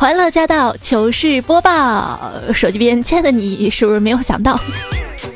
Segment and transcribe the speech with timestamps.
[0.00, 2.18] 欢乐驾到，糗事播报。
[2.54, 4.58] 手机边亲爱的你，是不是没有想到？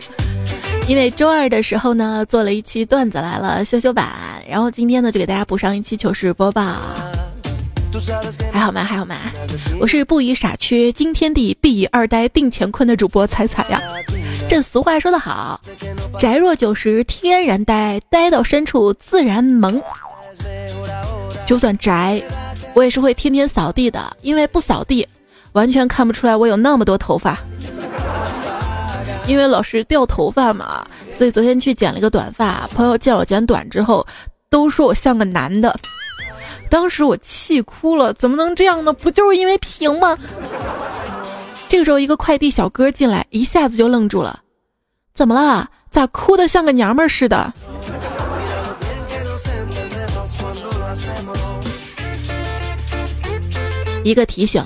[0.88, 4.10] 因为周二的时候呢，做了一期段子来了修修版，
[4.48, 6.62] 然后今天呢就给大家补上一期糗事播报。
[8.50, 8.82] 还好吗？
[8.82, 9.16] 还好吗？
[9.78, 13.78] 我是不以傻缺惊天地，必以二呆定乾坤的主播彩彩呀。
[14.48, 15.60] 这俗话说得好，
[16.18, 19.78] 宅若九十天然呆，呆到深处自然萌。
[21.44, 22.22] 就算宅。
[22.74, 25.06] 我也是会天天扫地的，因为不扫地，
[25.52, 27.38] 完全看不出来我有那么多头发。
[29.26, 30.84] 因为老是掉头发嘛，
[31.16, 32.68] 所以昨天去剪了一个短发。
[32.74, 34.06] 朋友见我剪短之后，
[34.50, 35.74] 都说我像个男的。
[36.68, 38.92] 当时我气哭了，怎么能这样呢？
[38.92, 40.18] 不就是因为平吗？
[41.68, 44.40] 这个时候，一个快递小哥进来，一下子就愣住了。
[45.14, 45.70] 怎么了？
[45.90, 47.52] 咋哭的像个娘们似的？
[54.04, 54.62] 一个提醒：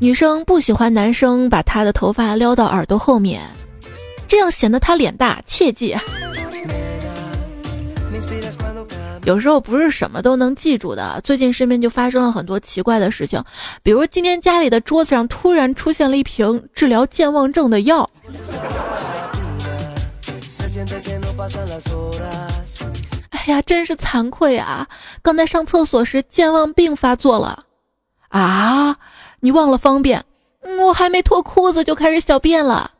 [0.00, 3.40] 女生不喜欢男生把她的头发撩到耳朵后面，
[4.26, 5.40] 这样显得她脸大。
[5.46, 5.96] 切记。
[9.24, 11.20] 有时候不是什么都能记住的。
[11.22, 13.42] 最近身边就发生了很多奇怪的事情，
[13.84, 18.08] 比如今天家里的桌子上突然出现了一瓶治疗健忘症的药。
[23.30, 24.86] 哎呀，真是惭愧啊！
[25.22, 27.65] 刚才上厕所时健忘病发作了。
[28.28, 28.96] 啊！
[29.40, 30.24] 你忘了方便？
[30.80, 32.92] 我还没脱裤子就开始小便了。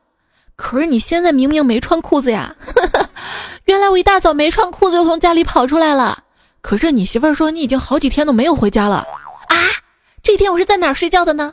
[0.55, 2.55] 可是你现在明明没穿裤子呀！
[3.67, 6.25] 原来我一大早没穿裤子就从家里跑出来了。
[6.61, 8.97] 可是你媳妇儿说你已经好几天都没有回家了。
[9.49, 9.57] 啊！
[10.23, 11.53] 这天我是在哪儿睡觉的呢？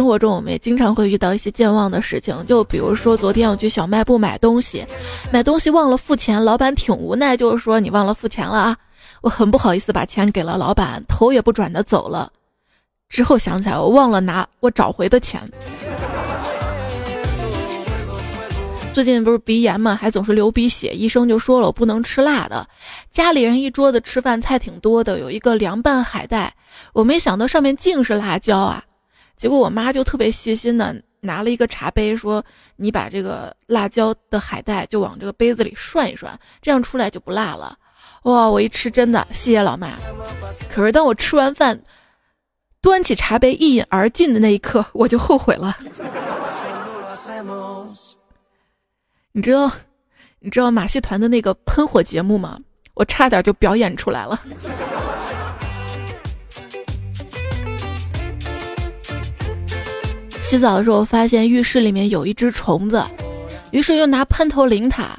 [0.00, 4.82] 生活中我们也经常会遇到一些健忘的事情，就比如说昨天我去小卖部买东西，
[5.30, 8.76] 买东西忘了付钱，老板挺无奈，就是说你忘了付钱了啊，
[9.20, 12.32] 我很不好意思把钱给了老板，头也不转的走了。
[13.10, 15.42] 之后想起来我忘了拿我找回的钱。
[18.94, 22.66] 最近不是鼻炎嘛，还总是流鼻血，医生就说了我不能吃辣的。
[23.12, 26.54] 家里人一桌子吃饭菜挺多的，有一个凉拌海带，
[26.94, 28.82] 我没想到上面竟是辣椒啊。
[29.40, 32.44] 结果我妈就特别细心的拿了一个茶杯，说
[32.76, 37.74] ：“你把这个辣椒的海带就往这个杯子里涮一涮，这样出来就不辣了。”
[38.24, 38.46] 哇！
[38.46, 39.96] 我一吃真的，谢谢老妈。
[40.68, 41.80] 可是当我吃完饭，
[42.82, 45.74] 端起茶杯一饮而尽的那一刻，我就后悔了。
[49.32, 49.72] 你知道，
[50.40, 52.58] 你知道马戏团的那个喷火节目吗？
[52.92, 54.38] 我差点就表演出来了。
[60.50, 63.04] 洗澡的时候发现浴室里面有一只虫子，
[63.70, 65.16] 于是又拿喷头淋它，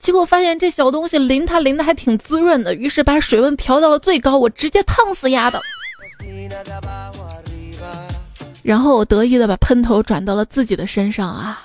[0.00, 5.62] 结果发现这小东西淋它淋的还挺滋润的，于是把水温调到了最高，我直接烫死丫的。
[8.64, 11.62] 然后我得意的把喷头转到了自己的身上啊。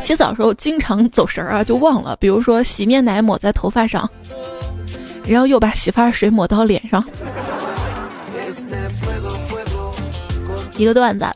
[0.00, 4.10] 洗澡时候经常走神儿啊，就忘了，比如说洗面奶抹在头发上。
[5.26, 7.04] 然后又把洗发水抹到脸上。
[10.76, 11.26] 一个段子，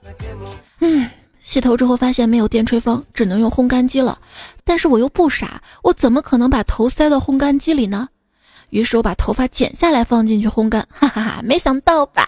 [0.80, 1.08] 嗯，
[1.40, 4.18] 洗头之后发现没有电吹风，只能用烘干机了。
[4.64, 8.08] 但是我又不傻，我怎么可能把头塞到烘干机里呢？
[8.70, 11.40] 于是我把头发剪下来放进去烘干， 哈哈哈！
[11.44, 12.26] 没想到吧？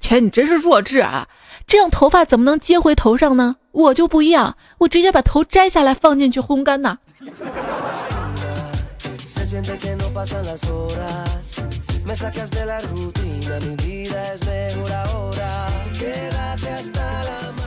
[0.00, 1.28] 姐，你真是弱智啊！
[1.66, 3.56] 这样头发怎么能接回头上呢？
[3.72, 6.80] 我就不一样，我直接把头摘下来放进去烘干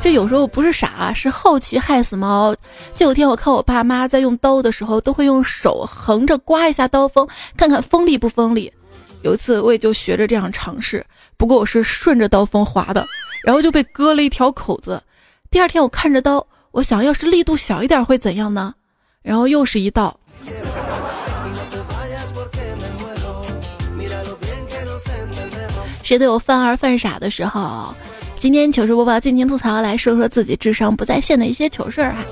[0.01, 2.55] 这有时候不是傻，是好奇害死猫。
[2.95, 8.73] 这有天我看我爸妈在用刀的时候，都会用手横着刮一下刀锋，看看锋利不锋利。
[9.21, 11.05] 有一次我也就学着这样尝试，
[11.37, 13.05] 不过我是顺着刀锋划的，
[13.43, 15.03] 然后就被割了一条口子。
[15.51, 18.73] 第二天我看着刀，我想要是力度小一点会怎样呢？
[19.21, 20.19] 然后又是一道。
[26.05, 27.91] 谁都有犯二犯傻的时候。
[28.37, 32.23] 今天糗事播报尽情吐槽，来说说自己智商不在线的一些糗事儿哈。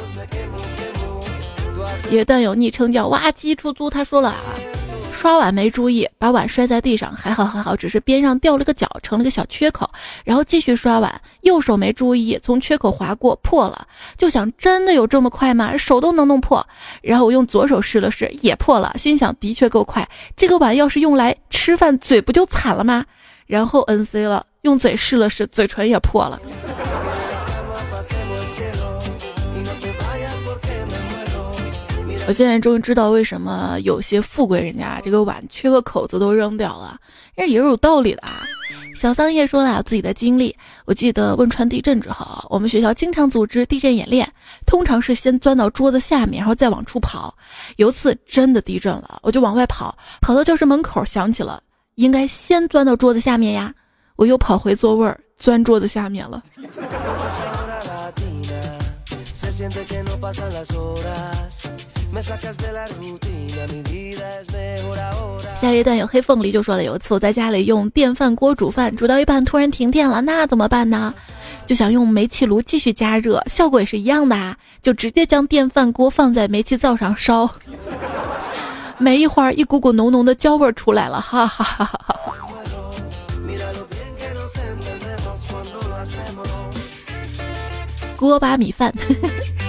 [2.12, 4.38] 一段友昵称叫挖机出租，他说了啊，
[5.12, 9.90] 刷碗没注意，把碗摔在地上，还好还好，只是边上掉了个角，成了个小缺口。
[10.24, 13.88] 然后继续刷碗，右手没注意，从缺口划过，破了。
[14.16, 15.76] 就想真的有这么快吗？
[15.76, 16.64] 手都能弄破。
[17.02, 18.94] 然后我用左手试了试，也破了。
[19.00, 23.04] 心想的确够快，这个碗要是用来吃饭，嘴不就惨了吗？
[23.46, 26.40] 然后 N C 了，用嘴试了试，嘴唇也破了。
[32.26, 36.98] 我现在终于知道为什么有些富贵人家这个碗缺个口子都扔掉了，
[37.36, 38.32] 这也是有道理的啊。
[38.96, 40.56] 小桑叶说了自己的经历，
[40.86, 44.26] 我记得汶川地震之后，我们学校经常组织地震演练，
[44.66, 47.36] 通常是先钻到桌子下面，然后再往出跑。
[47.76, 51.62] 有次真的地震了，我就往外跑，跑到教室门口，想起了
[51.96, 53.74] 应该先钻到桌子下面呀，
[54.16, 56.42] 我又跑回座位儿，钻桌子下面了。
[65.62, 71.14] 下一段有黑凤梨就说了，有一次我在家里用电饭锅煮饭，煮到一半突然停电了，那怎么办呢？
[71.66, 77.50] 就想用煤气炉继续加热，效果也是一样的啊，就直接将电饭锅放在煤气灶上烧，
[79.04, 82.20] 没一会儿一股股浓浓的焦味出来了，哈 哈哈哈哈。
[88.16, 88.94] 锅巴米饭。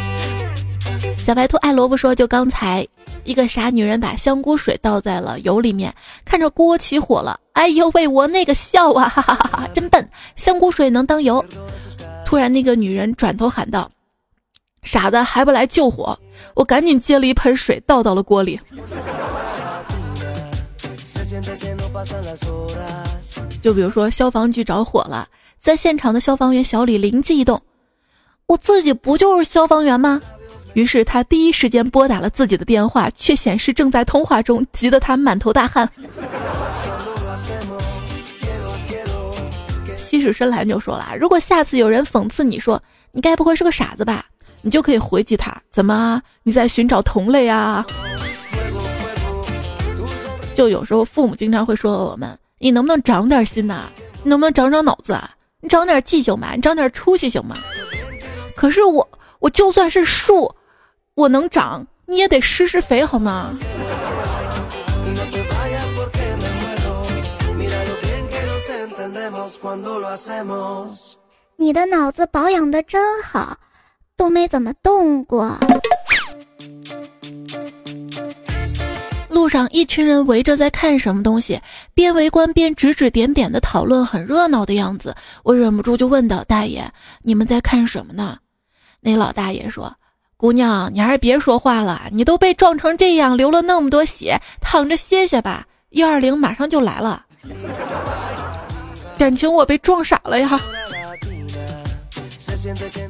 [1.19, 2.87] 小白兔爱萝卜说：“就刚才，
[3.25, 5.93] 一个傻女人把香菇水倒在了油里面，
[6.25, 7.41] 看着锅起火了。
[7.55, 9.69] 哎呦喂，我那个笑啊，哈哈哈哈！
[9.75, 11.45] 真笨，香菇水能当油？
[12.25, 13.91] 突然，那个女人转头喊道
[14.85, 16.17] ：‘傻子，还不来救火？’
[16.55, 18.61] 我赶紧接了一盆水倒到了锅里。
[23.61, 25.27] 就比如说，消防局着火了，
[25.61, 27.61] 在现场的消防员小李灵机一动，
[28.47, 30.21] 我自己不就是消防员吗？”
[30.75, 35.89] 于是他第一时间拨打了自己的电话，却显示正在通话中，急得他满头大汗。
[39.97, 42.83] 西史深蓝就说了：“如果下次有人讽刺你说
[43.13, 44.27] 你该不会是个傻子吧，
[44.65, 47.85] 你就可以回击他，怎么你在寻找同类啊？”
[50.57, 53.85] 就有时候父母经常会说我们：“你能不能长点心呐？
[54.23, 55.31] 你能不能长长脑子啊？
[55.61, 57.55] 你长点记性吧，你长点出息行吗？”
[58.57, 59.07] 可是我，
[59.41, 60.55] 我就算是树。
[61.15, 63.51] 我能长，你也得施施肥好吗？
[71.57, 73.57] 你的脑子保养的真好，
[74.25, 75.55] 都没怎么动过。
[79.29, 81.61] 路上一群人围着在看什么东西，
[81.93, 85.15] 边围观边指指点点的讨论，很热闹的样子。
[85.43, 86.91] 我忍不住就问道：“大爷，
[87.21, 88.39] 你们在看什么呢？”
[89.03, 89.95] 那老大爷说。
[90.39, 92.09] 姑娘，你还是别说话了。
[92.11, 95.67] 你都被撞成这样，流了那么多血，躺着歇歇吧。
[95.91, 97.27] 幺二零马上就来了。
[99.19, 100.59] 感情我被撞傻了呀！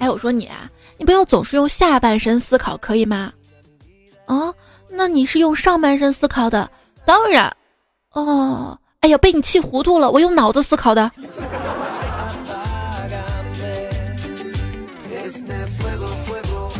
[0.00, 3.32] 哎，我说你啊，你不要总是用下半身思考，可以吗？
[4.26, 4.54] 哦，
[4.88, 6.70] 那你是用上半身思考的？
[7.04, 7.54] 当然。
[8.12, 10.10] 哦，哎呀，被你气糊涂了。
[10.10, 11.10] 我用脑子思考的。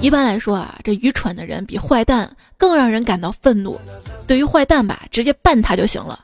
[0.01, 3.81] 一般来说啊，这愚蠢的人比坏蛋更让人感到愤怒。
[4.27, 6.19] 对于坏蛋吧，直接办他就行了；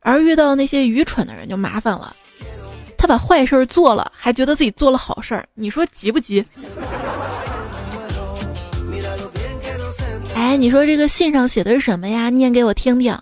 [0.00, 2.14] 而遇到那些愚蠢的人就麻烦了。
[2.96, 6.44] 他把坏事做了，还觉得自己做了好事儿，你说急不急？
[10.54, 12.30] 哎，你说这个信上写的是什么呀？
[12.30, 13.18] 念给我听听。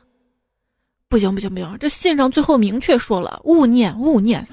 [1.09, 4.47] 不行不行不行，这信上最后明确说了，勿念勿念。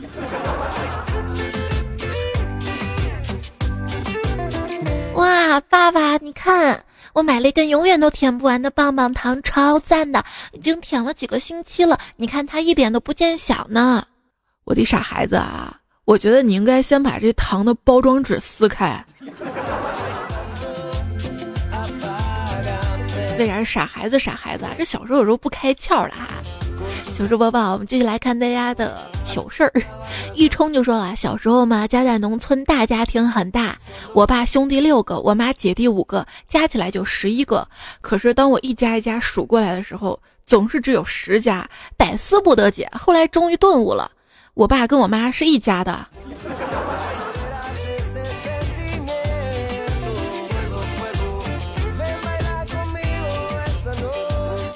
[5.16, 12.00] 哇，爸爸，你看，我买了一根永远都舔不完的棒棒糖，超赞的，已经舔了几个星期了。
[12.16, 14.08] 你看它一点都不见小呢。
[14.64, 19.06] 我的傻孩子啊，我觉得你应该先把这糖的包装纸撕开。
[23.40, 24.20] 为啥是傻孩子？
[24.20, 26.28] 傻孩子啊，这小时候有时候不开窍的哈。
[27.16, 29.72] 糗事播报，我们继续来看大家的糗事儿。
[30.34, 33.78] 一冲就说了，小时候嘛，家在农村，大家庭很大，
[34.14, 37.68] 我爸兄弟六个，我妈姐弟五个，加起来就十一个。
[38.02, 41.68] 可是当我一家一家数过来的时候，总是只有十家，
[41.98, 42.90] 百思不得解。
[42.94, 44.10] 后来终于顿悟了，
[44.54, 46.06] 我爸跟我妈是一家的。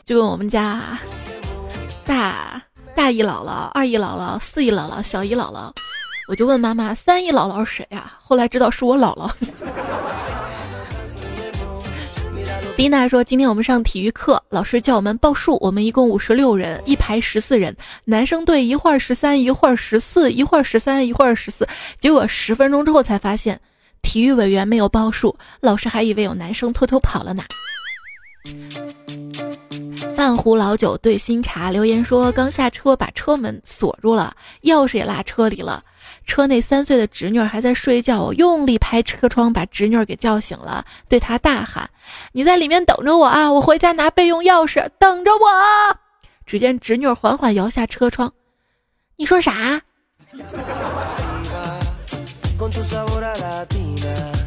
[0.05, 0.99] 就跟我们家。
[2.05, 2.61] 大
[2.95, 5.71] 大姨姥姥、二姨姥姥、四姨姥姥、小姨姥姥，
[6.27, 9.31] 我就问妈妈：“三姨姥姥是谁呀？”后来知道是我姥姥。
[12.75, 21.65] 丽娜说：“今天我们上体育课，老师叫我们报数，我们一共五十六人，一排十四人，男生队一会儿十三，一会儿十四，一会儿十三，一会儿十四。
[21.99, 23.61] 结果十分钟之后才发现，
[24.01, 27.43] 体育委员没有报数，老师还以为有男生偷偷跑了呢。”
[30.23, 35.83] 半壶老酒兑新茶，留言说刚下车把车门锁住了，钥匙也落车里了。
[36.25, 41.89] 车内三岁的侄女还在睡觉，我用力拍车窗，把侄女给叫醒了，对她大喊
[42.31, 43.51] ：“你在里面等着我啊！
[43.51, 45.39] 我回家拿备用钥匙，等着我。”
[46.47, 48.31] 只见侄女缓缓摇下车窗
[49.19, 49.81] ：“你说啥？”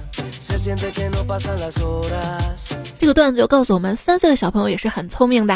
[2.98, 5.54] 这个段子就告诉我们，三岁的小朋友也是很聪明的。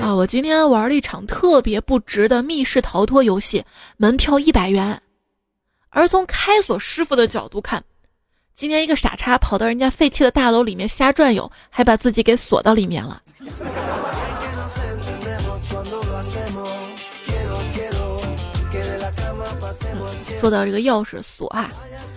[0.00, 0.14] 啊！
[0.14, 3.64] 我今天玩了一场特别不值的密室逃脱游戏，
[3.96, 5.00] 门票一百元。
[5.90, 7.84] 而从开锁师傅的角度看，
[8.54, 13.22] 今天一个傻叉跑到人家废弃的大楼里面瞎转悠，还把自己给锁到里面了。
[20.42, 21.70] 说到这个钥匙锁啊。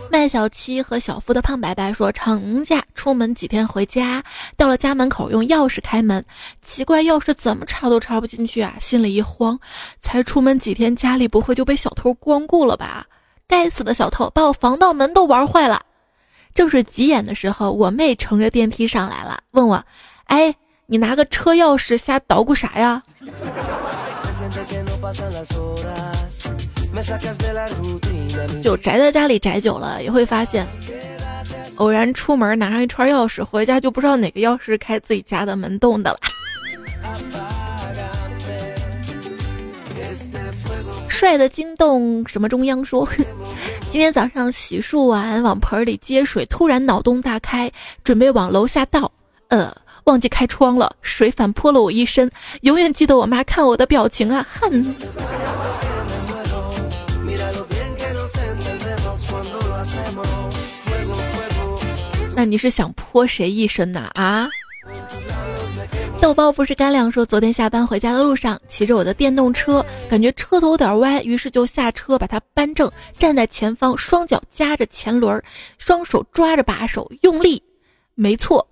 [0.10, 4.24] 麦小七和小夫的胖白白说：“长假出门几天回家，
[4.58, 6.25] 到了家门口用钥匙开门，
[6.63, 8.74] 奇怪钥匙怎么插都插不进去啊！
[8.79, 9.60] 心里一慌，
[10.01, 13.05] 才出门几天，家里不会就被小偷光顾了吧？
[13.48, 15.79] 该死的小偷把我防盗门都玩坏了！
[16.55, 19.84] 正是急眼的时候，我妹乘着电梯上来了，问我：
[20.24, 20.55] 哎，
[20.88, 23.03] 你拿个车钥匙瞎捣鼓啥呀？”
[28.64, 30.66] 就宅在家里宅久了，也会发现，
[31.75, 36.18] 偶然出门拿上一串钥匙，回家就不知道哪个钥匙开自己家的门洞的了。
[41.08, 43.08] 帅的惊动什么中央说，
[43.90, 47.72] 今天早上洗漱完往盆里接水，突然脑洞大开，
[48.04, 49.12] 准备往楼下倒，
[49.48, 49.75] 呃，
[50.06, 52.30] 忘记开窗了，水反泼了我一身。
[52.62, 54.96] 永远记得我妈看我的表情啊，恨。
[62.36, 64.12] 那你是想泼谁一身呐？
[64.15, 64.50] 啊！
[66.20, 75.42] 豆包不是干粮说，昨天下班回家的路上，骑着我的电动车，感觉车头有点歪，于是就下车把它扳正，站在前方，双脚夹着前轮，
[75.77, 77.63] 双手抓着把手，用力。
[78.15, 78.68] 没错，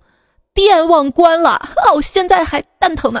[0.52, 1.52] 电忘关了
[1.86, 3.20] 哦，现在还蛋疼呢。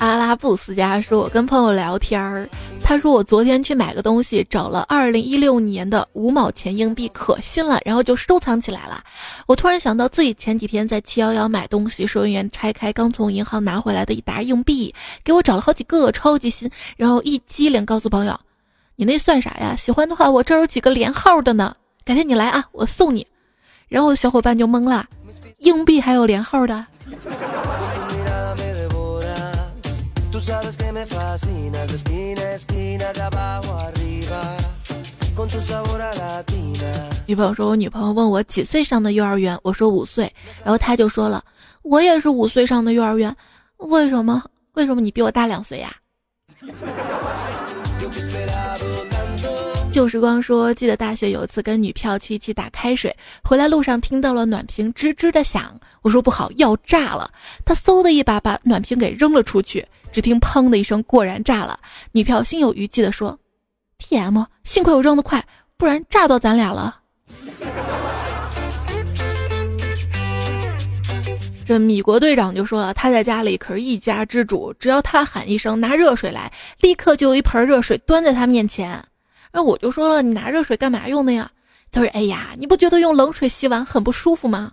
[0.00, 2.48] 阿拉布斯加说：“我跟朋友聊天儿，
[2.82, 9.04] 他说我昨天去买个东西，找了二零一六年的五毛钱硬币，可新了，然后就收藏起来了。
[9.46, 16.70] 我突然想到自己前几天在七幺幺买东西，收银员拆开刚从银行拿回来的一沓硬币，给我找了好几个，超级新。
[16.96, 18.40] 然后一机灵告诉朋友
[18.96, 19.76] ：‘你那算啥呀？
[19.76, 21.76] 喜欢的话，我这儿有几个连号的呢，
[22.06, 23.26] 改天你来啊，我送你。’
[23.86, 25.04] 然后小伙伴就懵了，
[25.58, 26.86] 硬币还有连号的。”
[37.26, 40.28] 女朋友说：“我女朋友问我几岁上的幼儿园，我说五岁，
[40.64, 41.44] 然后他就说了，
[41.82, 43.32] 我也是五岁上的幼儿园，
[43.76, 44.42] 为什么？
[44.72, 45.94] 为什么你比我大两岁呀？”
[49.92, 57.30] 旧时光说：“记得大学有一次跟女票去一起打开水，回来路上听到了暖瓶吱吱的响，我说不好要炸了，
[57.64, 61.78] 他嗖的一把把暖瓶给扔了出去。”只听“砰”的一声，果然炸了。
[62.12, 63.38] 女票心有余悸地说
[63.98, 64.42] ：“T.M.
[64.64, 65.44] 幸亏我扔得快，
[65.76, 66.98] 不然炸到咱俩了。”
[71.64, 79.00] 这米国队长就说了：“他在家里可是一家之主，只要他喊一声拿热水来，立刻就有一盆热水端在他面前。”
[79.52, 81.48] 那我就说了：“你拿热水干嘛用的呀？”
[81.92, 84.72] 他说：“哎呀，你不觉得用冷水洗碗很不舒服吗？”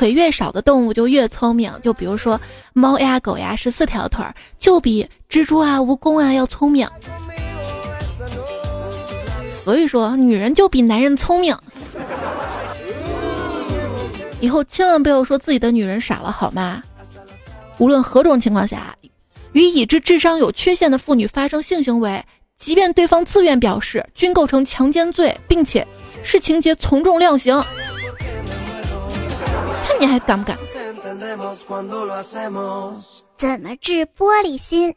[0.00, 2.40] 腿越少的动物就越聪明，就比如说
[2.72, 6.88] 猫呀、狗呀，十四条腿儿就比蜘蛛啊、蜈蚣啊要聪明。
[9.50, 11.54] 所以说，女人就比男人聪明。
[14.40, 16.82] 以后千万不要说自己的女人傻了，好吗？
[17.76, 18.96] 无论何种情况下，
[19.52, 22.24] 与已知智商有缺陷的妇女发生性行为，
[22.58, 25.86] 即便对方自愿表示，均构成强奸罪，并且
[26.24, 27.62] 是情节从重量刑。
[29.98, 30.56] 你还敢不敢？
[33.36, 34.94] 怎么治玻璃心？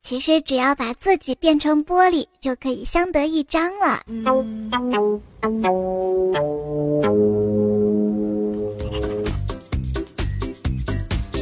[0.00, 4.02] 其实只要把自己变成玻璃，就可以相得益彰了。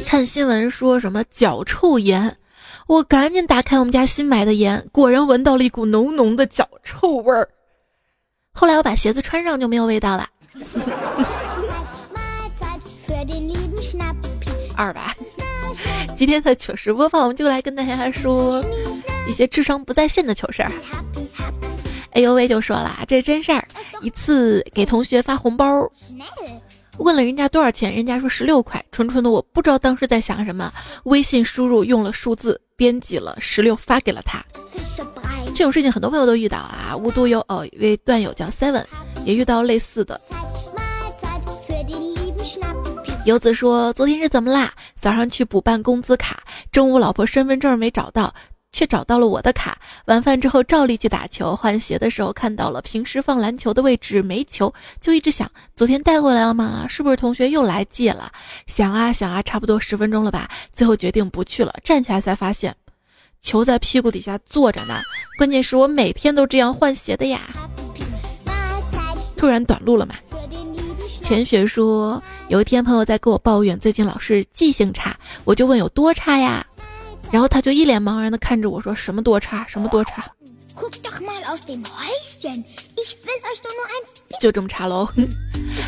[0.07, 2.37] 看新闻说什么脚臭盐，
[2.87, 7.49] 我赶紧打开我们家新买的盐，果然闻到了一股浓浓的脚臭味儿。
[8.53, 10.25] 后来我把鞋子穿上就没有味道了。
[14.75, 15.15] 二吧，
[16.15, 18.63] 今天的糗事播放，我们就来跟大家说
[19.27, 20.71] 一些智商不在线的糗事儿。
[22.11, 23.67] 哎呦喂，就说了，这是真事儿。
[24.01, 25.65] 一次给同学发红包，
[26.99, 28.83] 问了人家多少钱，人家说十六块。
[28.91, 30.71] 纯纯的我不知道当时在想什么，
[31.05, 34.43] 微信输入用了数字编辑了十六发给了他。
[35.55, 36.95] 这种事情很多朋友都遇到啊。
[36.95, 38.85] 无独有偶，一位段友叫 Seven
[39.25, 40.19] 也遇到类似的。
[43.25, 44.73] 游子说：“昨天是怎么啦？
[44.95, 48.33] 早上去补办工资卡，中午老婆身份证没找到，
[48.73, 49.77] 却找到了我的卡。
[50.07, 56.85] 晚饭之后照例去打球，换鞋的时候看到了平时放篮球的位置没球，就一直想昨天带回来了吗？
[56.89, 58.29] 是不是同学又来借了？
[58.67, 61.73] 想啊想啊，差不多十分钟了吧，最后决定不去了。
[61.81, 62.75] 站起来才发现，
[63.41, 64.99] 球在屁股底下坐着呢。
[65.37, 67.39] 关键是我每天都这样换鞋的呀。
[69.37, 70.13] 突然短路了嘛？”
[71.21, 76.65] 钱雪说，有一天朋友在跟我抱怨最近老是记性差，我就问有多差呀？
[77.31, 80.23] 然后他就一脸茫然的看着我说什么多差，什么多差？
[84.39, 85.07] 就这么差喽。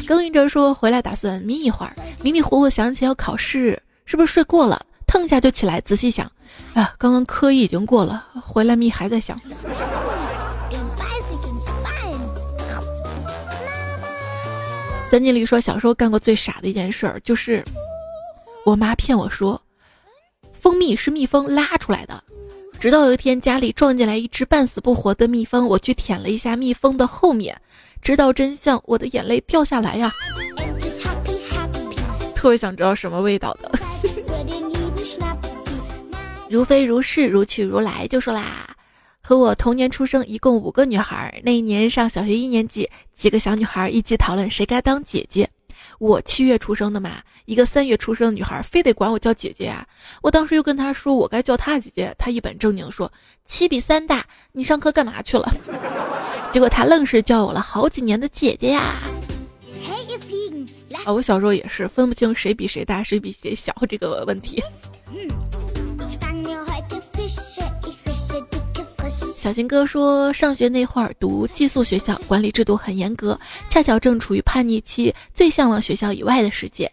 [0.08, 4.84] 耕耘者说回来打算眯一会儿，迷迷糊糊想起要考试，是不是睡过了？
[5.06, 6.26] 腾一下就起来，仔细想，
[6.74, 9.40] 啊，刚刚科一已经过了，回来眯还在想。
[15.16, 17.64] 三经理说，小时候干过最傻的一件事儿，就是
[18.66, 19.62] 我妈骗我说，
[20.52, 22.22] 蜂蜜是蜜蜂拉出来的。
[22.82, 27.56] 直到有一天家里撞进来一只半死不活的蜜蜂，我去舔了一下蜜蜂的后面，
[28.02, 30.12] 知道真相，我的眼泪掉下来呀。
[32.36, 33.72] 特别想知道什么味道的。
[36.52, 38.65] 如飞如是，如去如来，就说啦。
[39.28, 41.42] 和我同年出生，一共五个女孩。
[41.44, 45.50] 那一年上小学一年级，几个小女孩一起讨论谁该当姐姐。
[45.98, 49.84] 我七月出生的嘛，一个三月出生的女孩非得管我叫姐姐啊。
[50.22, 53.12] 我当时又跟她说我该叫她姐姐，她一本正经说
[53.48, 55.52] 七比三大，你上课干嘛去了？
[56.54, 59.02] 结果她愣是叫我了好几年的姐姐呀。
[61.04, 64.62] 啊，我小时候也是分不清谁比谁大，谁比谁小这个问题。
[69.10, 73.40] 小新哥说，上学那会儿读寄宿学校，管理制度很严格，
[73.70, 76.92] 恰巧正处于叛逆期，最向往学校以外的世界。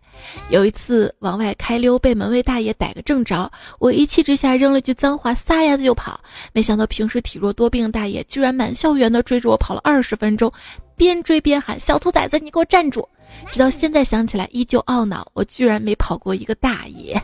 [0.50, 6.20] 有一次往外开溜，被门卫大爷逮个正着，我一气之下扔了句脏话，撒丫子就跑。
[6.52, 10.52] 没想到平时体弱多病的大爷，居然满校园的追着我跑了二十分钟，
[10.96, 13.08] 边追边喊：“小兔崽子，你给我站住！”
[13.50, 17.20] 直到现在想起来，依旧懊恼，我居然没跑过一个大爷。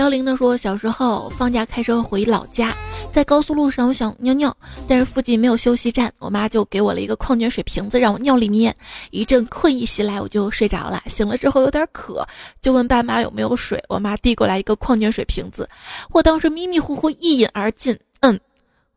[0.00, 2.74] 凋零的说：“小时候放假开车回老家，
[3.12, 4.56] 在高速路上，我想尿尿，
[4.88, 8.74] 但是附近没有休息站，我妈就给我了一个矿泉水瓶子，让我尿里面。
[9.10, 11.02] 一阵困意袭来，我就睡着了。
[11.06, 12.26] 醒了之后有点渴，
[12.62, 13.78] 就问爸妈有没有水。
[13.90, 15.68] 我妈递过来一个矿泉水瓶子，
[16.12, 17.94] 我当时迷迷糊糊一饮而尽。
[18.20, 18.40] 嗯，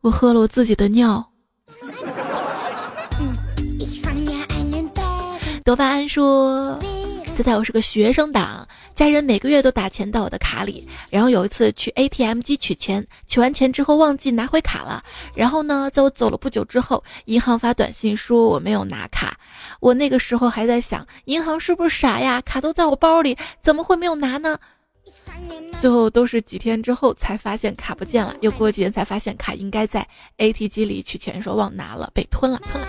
[0.00, 1.22] 我喝了我自己的尿。”
[5.66, 6.78] 多巴胺说。
[7.36, 10.86] 猜猜我是个学生党，家人每个月都打钱到我的卡里。
[11.10, 15.02] 然后有一次去 ATM 机取钱，取完钱之后忘记拿回卡了。
[15.34, 19.38] 然后呢，在我走了不久之后，银行发短信说我没有拿卡。
[19.80, 22.40] 我那个时候还在想，银行是不是傻呀？
[22.42, 24.58] 卡都在我包里，怎么会没有拿呢？
[25.78, 30.06] 最后都是几天之后才发现卡不见了，又过几天才发现卡应该在
[30.38, 32.88] ATM 机里取钱，说忘拿了，被吞了，吞了。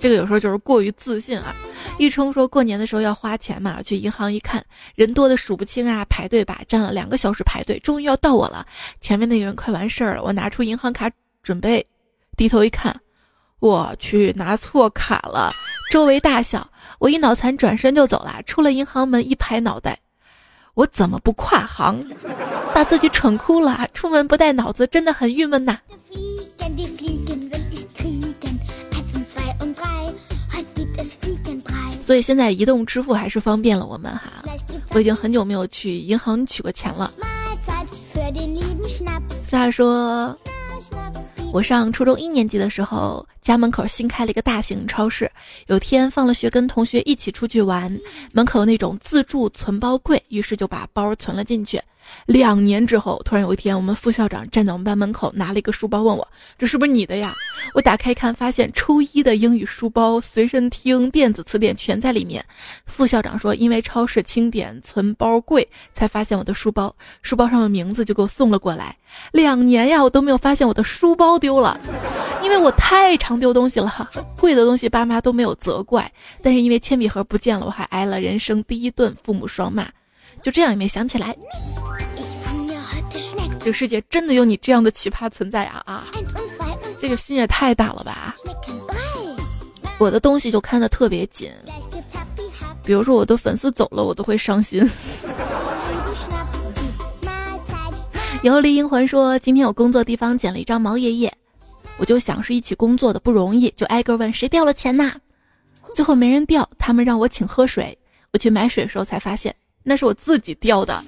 [0.00, 1.52] 这个有时候就是过于自信啊！
[1.98, 8.64] 一冲说过年的时候要花钱嘛，去银行一看，人多的数不清啊，排队吧，站了两个小时排队，终于要到我了。
[9.00, 11.10] 前面那个人快完事儿了，我拿出银行卡
[11.42, 11.84] 准备，
[12.36, 12.98] 低头一看，
[13.58, 15.50] 我去拿错卡了，
[15.90, 18.40] 周围大笑，我一脑残转身就走了。
[18.46, 19.98] 出了银行门一拍脑袋，
[20.74, 22.08] 我怎么不跨行？
[22.72, 23.88] 把自己蠢哭了。
[23.92, 25.76] 出门不带脑子真的很郁闷呐。
[32.08, 34.42] 所以现在移动支付还是方便了我们哈。
[34.94, 37.12] 我已经很久没有去银行取过钱了。
[39.44, 40.34] 萨说，
[41.52, 45.30] 我上初中一年级的时候，家门口新开了一个大型超市。
[45.66, 47.94] 有天放了学，跟同学一起出去玩，
[48.32, 51.78] 门口有那种自助存包柜，于是就把包存了进去。
[52.26, 56.26] 两年之后，突然有一天，我们副校长站在我们班门口，拿了一个书包问我
[56.58, 57.34] ：“这是不是你的呀？”
[57.74, 62.44] 我打开一看，发现初一的英语书包、随身听、电子词典全在里面。
[62.86, 66.94] 副校长说：“因为超市清点存包贵，才发现我的书包。
[67.22, 68.96] 书包上的名字就给我送了过来。
[69.32, 71.80] 两年呀，我都没有发现我的书包丢了，
[72.42, 74.10] 因为我太常丢东西了。
[74.36, 76.10] 贵的东西爸妈都没有责怪，
[76.42, 79.88] 但是因为铅笔盒不见了，我还挨了人生第一顿父母双骂。
[80.42, 81.36] 就这样也没想起来。”
[83.60, 86.06] 这个世界真的有你这样的奇葩存在啊啊！
[87.00, 88.34] 这个心也太大了吧！
[89.98, 91.50] 我的东西就看得特别紧，
[92.84, 94.88] 比如说我的粉丝走了，我都会伤心。
[98.42, 101.32] 游离银魂说，今天我工作地方捡了一张毛爷爷，
[101.98, 105.12] 我就想是一起工作的不容易，就挨个问谁掉了钱呐？
[105.94, 107.98] 最后没人掉，他们让我请喝水，
[108.32, 109.54] 我去买水的时候才发现
[109.88, 111.02] 那是我自己掉的。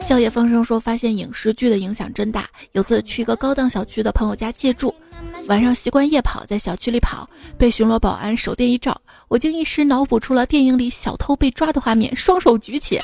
[0.00, 2.48] 笑夜风声说，发现影视剧的影响真大。
[2.72, 4.92] 有次去一个高档小区的朋友家借住，
[5.46, 12.98] 晚上习惯夜跑，在小区里跑，被巡逻保安手电一照，我竟一时脑补出了电影里小偷被抓的画面，双手举起，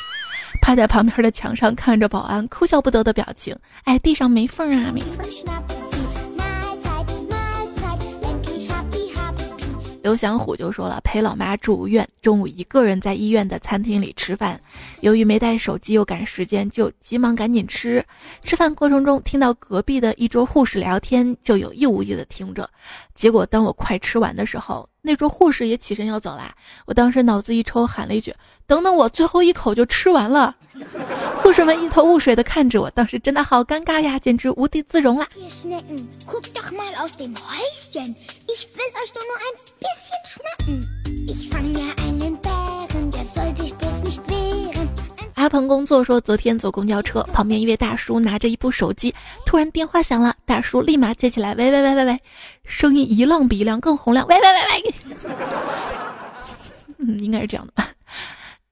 [0.60, 3.56] 趴在旁边的墙上看着保安哭笑不得的表情。
[3.84, 4.92] 哎，地上没缝啊！
[10.02, 14.60] 刘祥虎就说了，陪老妈住院，中午一个人在医院的餐厅里吃饭，
[15.00, 18.04] 由于没带手机又赶时间，就急忙赶紧吃。
[18.42, 22.68] 吃饭过程中听到隔壁的一桌护士聊天，就有意无意的听着。
[23.14, 26.54] 结果当我快吃完的时候，那桌护士也起身要走啦。
[26.86, 28.32] 我当时脑子一抽，喊了一句
[28.66, 30.56] ：“等等我，最后一口就吃完了。”
[31.42, 35.26] 护士们一头雾水的看着我，当时真的好尴尬呀，简直无地自容啦。
[45.34, 49.14] 阿鹏工作说，昨天坐公交车，旁边一位大叔拿着一部手机，
[49.46, 52.20] 突然电话响了，大叔立马接起来，喂喂喂喂喂，
[52.64, 54.94] 声音一浪比一浪更洪亮，喂喂喂喂，
[56.98, 57.84] 嗯，应该是这样的。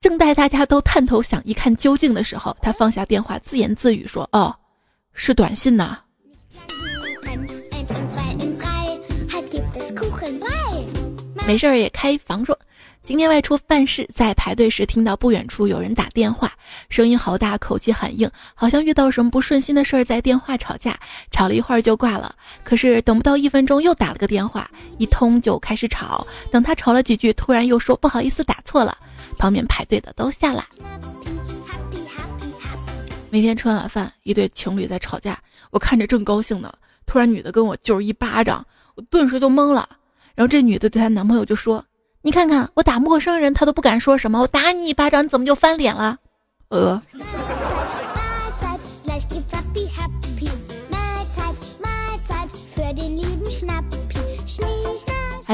[0.00, 4.54] 正待大家都探头想一看究竟的时候，他放下电话，自言自语说：“哦，
[5.12, 5.98] 是短信呐。”
[11.46, 12.58] 没事儿也开房说。
[13.04, 16.52] 今天外出办事，在排队时听到不远处有人打电话，
[16.88, 20.98] 声音好大，口气很硬，好像遇到什么不顺心的事儿，在电话吵架，
[21.30, 22.34] 吵了一会儿就挂了。
[22.64, 26.26] 可是等不到一分钟，又打了个电话，一通就开始吵。
[26.50, 28.98] 等他吵了几句，突然又说不好意思打错了。
[29.38, 30.64] 旁边排队的都下来。
[33.30, 35.38] 那天吃完晚饭，一对情侣在吵架，
[35.70, 36.74] 我看着正高兴呢，
[37.06, 39.88] 突然女的跟我就是一巴掌，我顿时就懵了。
[40.36, 41.84] 然后这女的对她男朋友就说。
[42.22, 44.40] 你看看我打陌生人，他都不敢说什么。
[44.40, 46.18] 我打你一巴掌，你怎么就翻脸了？
[46.70, 47.00] 呃。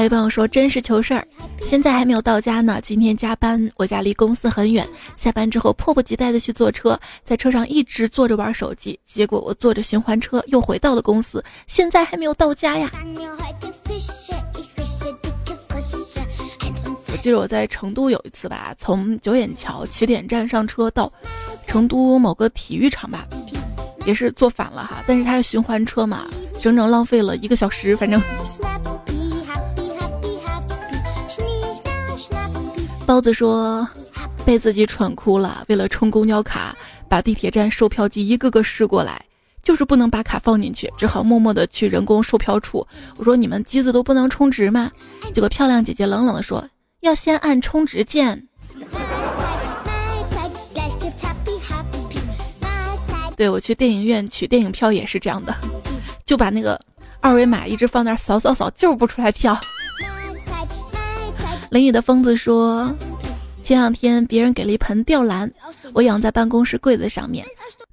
[0.03, 1.25] 有朋友说真实求事儿，
[1.61, 2.79] 现在还没有到家呢。
[2.83, 4.85] 今天加班，我家离公司很远。
[5.15, 8.99] 下班之后迫不及待的去坐车，在车上一直坐着玩手机。
[9.05, 12.91] 结果我坐着循环车又回到了公司，现在还没有到家呀。
[17.11, 21.11] 我记得我在成都有一次吧，从九眼桥起点站上车到
[21.65, 23.25] 成都某个体育场吧，
[24.05, 25.01] 也是坐反了哈。
[25.07, 26.27] 但是它是循环车嘛，
[26.61, 27.95] 整整浪费了一个小时。
[27.95, 28.21] 反正
[33.13, 33.87] 包子说
[34.43, 36.75] 被自己蠢哭了，为了充公交卡，
[37.07, 39.23] 把地铁站售票机一个个试过来，
[39.61, 42.87] 就是不能把卡放进去，只好默默的去人工售票处。
[43.15, 44.91] 我说你们机子都不能充值吗？
[45.31, 46.67] 结果漂亮姐姐冷冷的说。
[47.01, 48.47] 要先按充值键。
[53.37, 55.55] 对我去电影院取电影票也是这样的，
[56.25, 56.81] 就把那个
[57.19, 59.55] 二维码一直放那儿扫扫扫，就是不出来票。
[61.73, 62.87] 淋雨的疯子说，
[63.63, 65.51] 前两天别人给了一盆吊兰，
[65.91, 67.43] 我养在办公室柜子上面，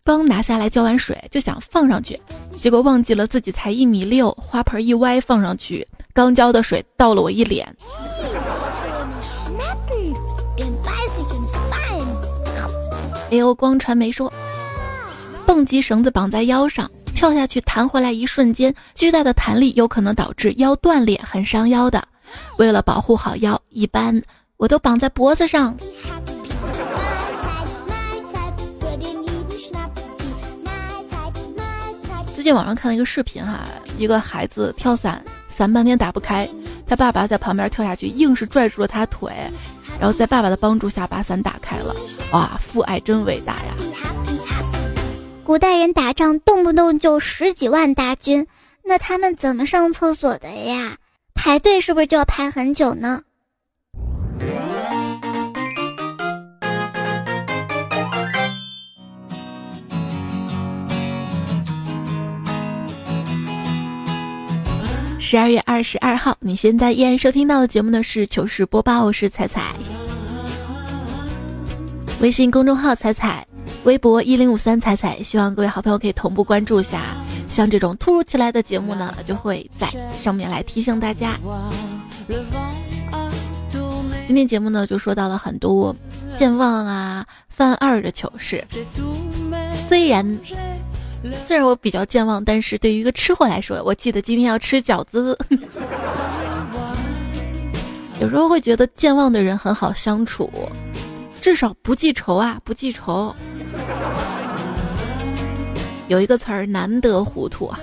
[0.05, 2.21] 刚拿下来浇完水就想放上去，
[2.55, 7.75] 结果忘记了自己才一米六，花盆一歪放上去，刚浇的水倒了我一脸。
[13.31, 14.31] 哎呦，光传媒说，
[15.47, 22.05] 蹦极绳子绑在腰上，跳下去弹回来一瞬间，巨大的弹力有可能导致腰断裂，很伤腰的。
[22.59, 24.23] 为了保护好腰，一般
[24.57, 25.77] 我都绑在脖子上。
[32.35, 36.49] 最近网上看了一个视频哈，一个孩子跳伞，伞半天打不开。
[36.87, 39.31] 他爸爸在旁边跳下去，硬是拽住了他腿，
[40.01, 41.95] 然后在爸爸的帮助下把伞打开了。
[42.33, 43.75] 哇，父爱真伟大呀！
[45.45, 48.47] 古代人打仗动不动就十几万大军，
[48.85, 50.97] 那他们怎么上厕所的呀？
[51.43, 53.23] 排队是不是就要排很久呢？
[65.19, 69.73] 十二月二十二号，你现在依然收听到的节目呢是糗事播报，我是彩彩。
[72.21, 73.47] 微信公众号彩彩，
[73.85, 77.17] 微博一零五三彩彩，希望各位好朋友可以同步关注一下。
[77.49, 81.39] 像这种突如其来的节目呢，就会在上面来提醒大家。
[84.27, 85.95] 今天节目呢，就说到了很多
[86.37, 88.65] 健忘啊、犯二的糗事。
[89.89, 90.39] 虽然。
[91.45, 95.37] 虽然我比较健忘，但是对于一个吃货来说，我记得今天要吃饺子。
[98.23, 100.51] 有时候会觉得健忘的人很好相处，
[101.41, 103.35] 至少不记仇啊，不记仇。
[106.09, 107.79] 有一个词儿难得糊涂啊，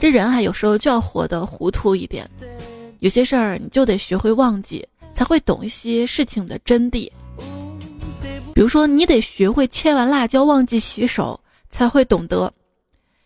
[0.00, 2.28] 这人啊有时候就要活得糊涂一点，
[3.00, 7.10] 有些事儿你就得学会忘记，才会懂一些事情的真谛。
[8.54, 11.38] 比如说，你得学会切完辣椒忘记洗手。
[11.72, 12.52] 才会懂得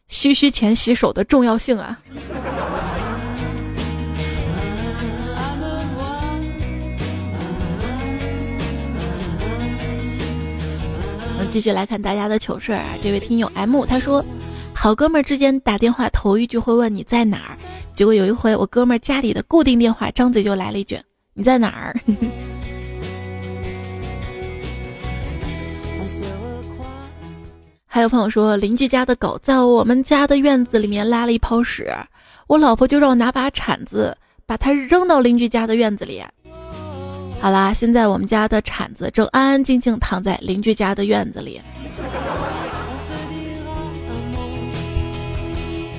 [0.06, 1.98] 嘘嘘前洗手的重要性啊！
[11.54, 12.96] 继续来看大家的糗事儿啊！
[13.00, 14.24] 这位听友 M 他说，
[14.74, 17.56] 好哥们儿之间打电话头一句会问你在哪儿，
[17.92, 20.98] 结果有一回我哥们儿家里的固定电话张嘴就来了一句
[21.32, 21.94] 你在哪儿。
[27.86, 31.88] 还有朋友说，邻居家的狗在我们家的院子里面拉了一泡屎，
[32.48, 36.20] 我老婆就让我拿把铲子把它扔到邻居家的院子里。
[37.44, 41.60] 好啦，现在我们家的铲子正安安静静躺在邻居家的院子里。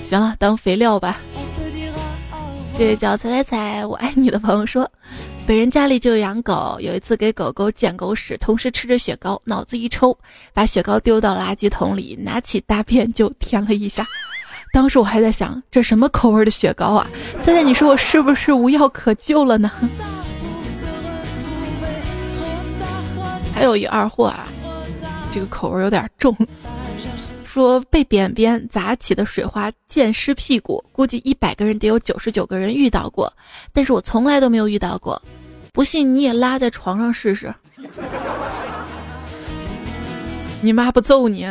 [0.04, 1.18] 行了，当肥料吧。
[2.76, 4.92] 这位叫彩彩彩，我爱你的朋友说。
[5.46, 10.18] 本人家里就养狗，有一次给狗狗捡狗屎，同时吃着雪糕，脑子一抽，
[10.52, 14.04] 把雪糕丢到垃圾桶里，拿起大便就舔了一下。
[14.74, 17.08] 当时我还在想，这什么口味的雪糕啊？
[17.44, 19.72] 猜猜你说我是不是无药可救了呢？
[23.56, 24.46] 还有一二货啊，
[25.34, 26.36] 这个口味有点重。
[27.46, 33.32] 说被扁扁砸起的水花溅湿屁股，估计一百个人得有九十九个人遇到过，
[33.72, 35.22] 但是我从来都没有遇到过。
[35.72, 37.56] 不信你也拉在床上试试，
[40.60, 41.48] 你妈不揍你？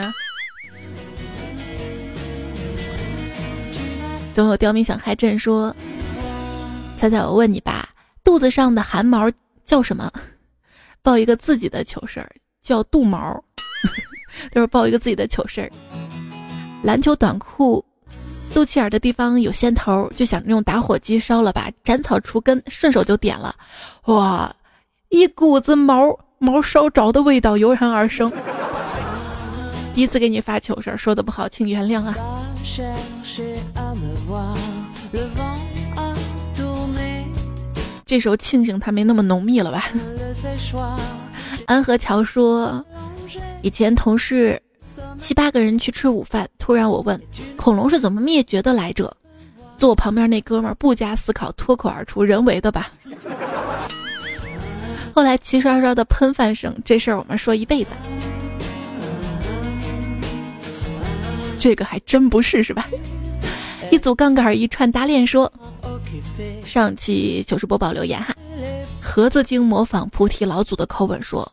[4.34, 5.74] 总有刁民想害朕说，
[6.98, 7.88] 猜猜我问你吧，
[8.22, 9.30] 肚子上的汗毛
[9.64, 10.12] 叫什么？
[11.04, 12.28] 报一个自己的糗事儿，
[12.62, 13.44] 叫杜毛。
[14.50, 15.70] 就是报一个自己的糗事儿。
[16.82, 17.84] 篮球短裤
[18.52, 23.54] 肚脐眼的地方有线头，就想用打火机烧了吧，斩草除根，顺手就点了，
[24.06, 24.54] 哇，
[25.10, 28.32] 一股子毛毛烧着的味道油然而生。
[29.92, 32.14] 第一次给你发糗事儿，说的不好，请原谅啊。
[38.06, 39.88] 这时候庆幸它没那么浓密了吧？
[41.66, 42.84] 安和桥说。
[43.62, 44.60] 以前同事
[45.18, 47.18] 七八个人去吃午饭，突然我问
[47.56, 49.10] 恐龙是怎么灭绝的来着？
[49.78, 52.92] 坐我旁边那哥们儿不加思考脱口而出：“人为的吧。”
[55.14, 57.90] 后来齐刷刷的喷饭声，这事儿我们说一辈子。
[61.58, 62.86] 这个还真不是是吧？
[63.90, 65.52] 一组杠杆一串搭链说，
[66.64, 68.34] 上期糗事播报留言哈，
[69.00, 71.50] 盒子精模仿菩提老祖的口吻说：“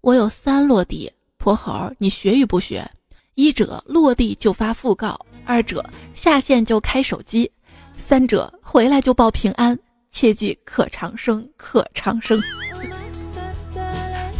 [0.00, 2.88] 我有三落地。”泼猴，你学与不学？
[3.34, 7.50] 一者落地就发讣告，二者下线就开手机，
[7.96, 9.78] 三者回来就报平安。
[10.10, 12.38] 切记可长生，可长生。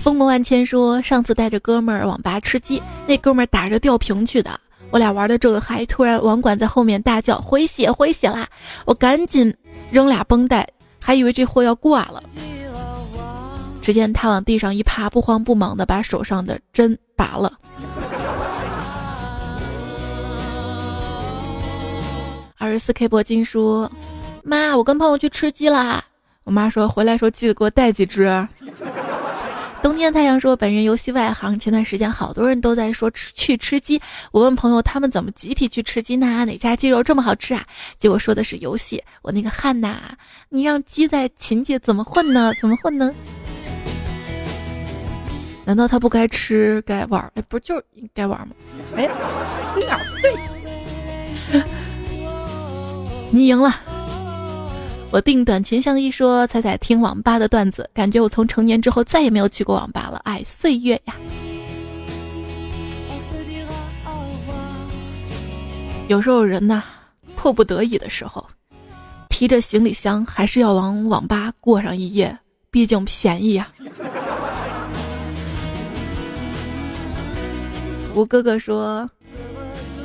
[0.02, 8.46] 风魔万千说，上次带着哥们儿网吧吃鸡，那哥们儿打着吊瓶去的，我俩玩的正嗨，突然网管在后面大叫回血回血啦！
[8.84, 9.54] 我赶紧
[9.90, 12.22] 扔俩绷带，还以为这货要挂了。
[13.80, 17.52] 只见他往地上一趴，不慌不忙的把手上的针拔了。
[22.58, 23.90] 二十四 K 铂金说
[24.42, 26.04] ：“妈，我跟朋友去吃鸡啦。”
[26.44, 28.24] 我妈说：“回来时候记得给我带几只。”
[29.82, 34.00] 冬天太阳说：“本人游戏外行，前段时间好多人都在说吃去吃鸡。
[34.30, 36.44] 我问朋友，他们怎么集体去吃鸡呢？
[36.44, 37.64] 哪家鸡肉这么好吃啊？
[37.98, 39.02] 结果说的是游戏。
[39.22, 40.16] 我那个汉呐，
[40.50, 42.52] 你让鸡在秦界怎么混呢？
[42.60, 43.14] 怎么混呢？
[45.64, 47.32] 难道他不该吃该玩？
[47.34, 48.54] 哎，不就是该玩吗？
[48.96, 49.08] 哎，
[49.88, 51.62] 哪对？
[53.32, 53.74] 你赢了。”
[55.12, 60.20] 我定短裙相依说，彩彩听网吧的段子，感觉我从成年之后再也没有去过网吧了。
[60.22, 61.14] 哎，岁月呀！
[66.06, 66.84] 有时候人呐，
[67.34, 68.46] 迫不得已的时候，
[69.28, 72.38] 提着行李箱还是要往网吧过上一夜，
[72.70, 73.66] 毕竟便宜呀。
[78.14, 79.10] 吴哥哥说，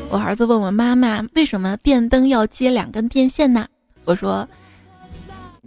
[0.10, 3.68] 我儿子问我妈妈，为什么电灯要接两根电线呢？
[4.06, 4.48] 我说。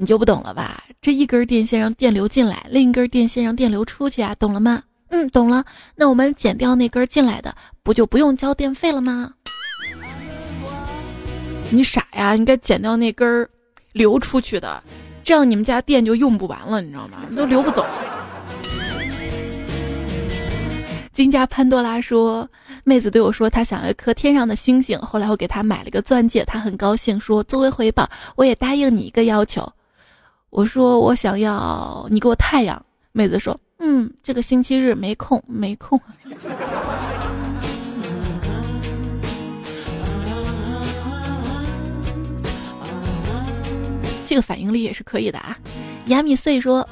[0.00, 0.84] 你就不懂了吧？
[1.02, 4.82] 这一根电线让电流进来，另一根电线让电流出去啊，懂了吗？
[5.08, 5.64] 嗯，懂了。
[5.96, 9.32] 那我们剪掉那根进来的，不就不用交电费了吗？
[11.70, 12.36] 你傻呀？
[12.36, 13.48] 应该剪掉那根
[13.92, 14.80] 流出去的，
[15.24, 17.22] 这样你们家电就用不完了，你知道吗？
[17.34, 17.84] 都流不走。
[21.12, 22.48] 金家潘多拉说
[22.84, 24.96] ：“妹子对我说，她想要一颗天上的星星。
[25.00, 29.68] 后来我给她买了个钻戒，她很高兴，说作为回报，我也答应你一个要求。”
[30.50, 32.82] 我说我想要你给我太阳，
[33.12, 36.00] 妹子说，嗯，这个星期日没空，没空。
[44.24, 45.56] 这个反应力也是可以的啊。
[46.06, 46.86] 亚米碎说，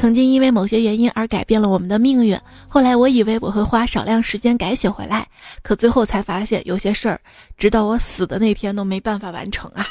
[0.00, 5.26] 曾经因为某些原因而改变了我们的命运，后来我以为我会花少量时间改写回来，
[5.62, 7.18] 可最后才发现有些事儿，
[7.56, 9.82] 直到我死的那天都没办法完成啊。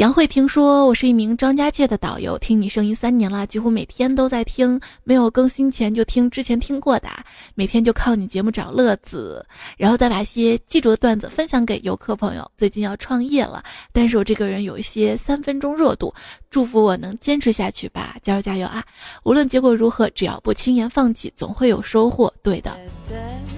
[0.00, 7.08] 杨慧听说我是一名张家界的导游，听你声音三年了，几乎每天都在听，没有更新前就听之前听过的，
[7.54, 9.44] 每天就靠你节目找乐子，
[9.76, 12.50] 然后再把一些记住的段子分享给游客朋友。
[12.56, 16.14] 最近要创业了，但是我这个人有一些三分钟热度，
[16.48, 18.82] 祝福我能坚持下去吧，加油加油啊！
[19.24, 22.32] 无论结果如何，只要不轻言放弃，总会有收获。
[22.42, 22.74] 对的，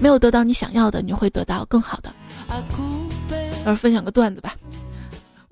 [0.01, 2.13] 没有得到你想要的，你会得到更好的。
[3.65, 4.53] 要是分享个段子吧。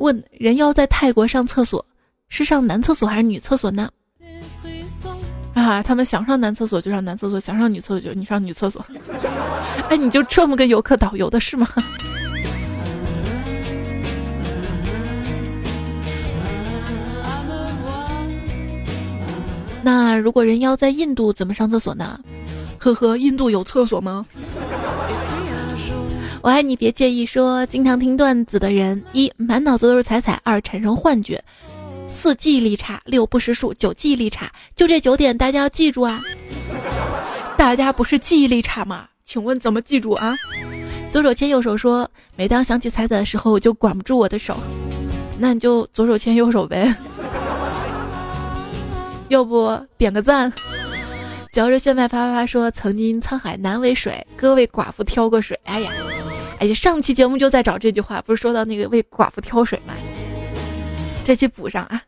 [0.01, 1.85] 问人妖在泰国上厕所，
[2.27, 3.87] 是上男厕所还是女厕所呢？
[5.53, 8.83] 啊，他们想上男厕所就上男厕所，想上女厕所就你上女厕所。
[9.89, 11.67] 哎，你就这么跟游客导游的是吗？
[19.83, 22.19] 那如果人妖在印度怎么上厕所呢？
[22.79, 24.25] 呵呵，印度有厕所吗？
[26.43, 27.23] 我爱你，别介意。
[27.23, 31.37] 说经常听段子的人，一满脑子都是彩彩；二产生幻觉；
[32.09, 34.51] 四记忆力差；六不识数；九记忆力差。
[34.75, 36.19] 就这九点，大家要记住啊！
[37.57, 39.05] 大家不是记忆力差吗？
[39.23, 40.35] 请问怎么记住啊？
[41.11, 44.57] 左手牵右手说，每当想起彩彩的时候，我就管不住我的手。
[45.37, 46.95] 那你就左手牵右手呗。
[49.27, 50.51] 要不点个赞？
[51.51, 55.59] 嚼着炫迈啪啪啪说，曾经沧海难为水，哥为寡妇挑过水。
[55.65, 55.91] 哎呀！
[56.59, 59.93] 哎呀，上期节目就在找这句话，不是说到那个为寡妇挑水吗？
[61.25, 62.01] 这期补上啊。